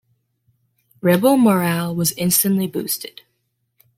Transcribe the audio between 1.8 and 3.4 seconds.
was instantly boosted.